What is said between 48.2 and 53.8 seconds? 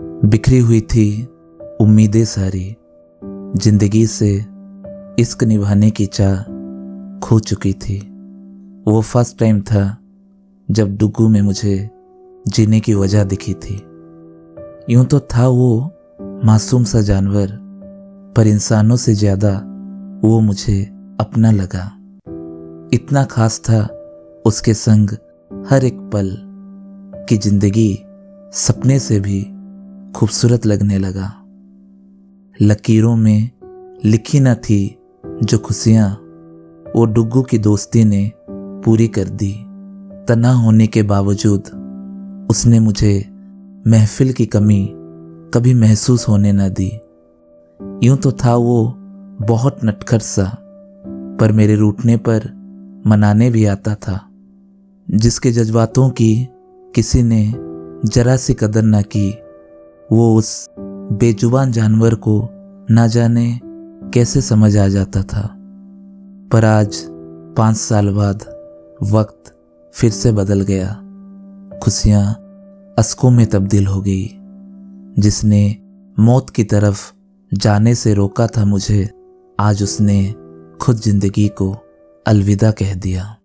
था वो बहुत नटखट सा, पर मेरे रूठने पर मनाने भी